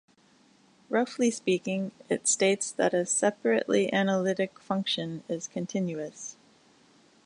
Roughly 0.89 1.29
speaking, 1.29 1.91
it 2.09 2.27
states 2.27 2.71
that 2.71 2.91
a 2.91 3.05
'separately 3.05 3.93
analytic' 3.93 4.59
function 4.59 5.21
is 5.29 5.47
continuous. 5.47 6.37